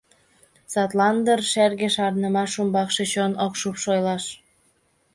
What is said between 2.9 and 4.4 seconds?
чон ок шупш ойлаш.